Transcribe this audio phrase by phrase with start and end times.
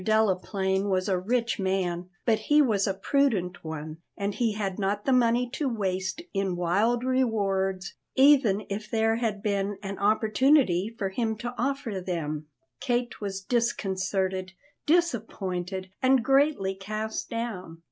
[0.03, 5.05] Delaplaine was a rich man, but he was a prudent one, and he had not
[5.05, 11.09] the money to waste in wild rewards, even if there had been an opportunity for
[11.09, 12.47] him to offer them.
[12.79, 14.53] Kate was disconcerted,
[14.87, 17.77] disappointed, and greatly cast down.